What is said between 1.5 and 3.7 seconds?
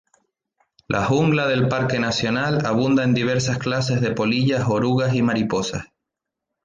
parque nacional abunda en diversas